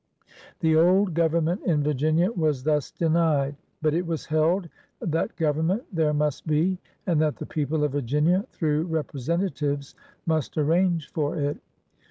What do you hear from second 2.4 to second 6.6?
thus denied. But it was held that government there must